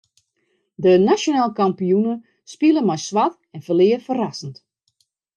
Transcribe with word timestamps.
De 0.83 0.91
nasjonaal 1.09 1.51
kampioene 1.59 2.15
spile 2.53 2.81
mei 2.87 2.99
swart 3.07 3.39
en 3.55 3.61
ferlear 3.67 4.01
ferrassend. 4.07 4.55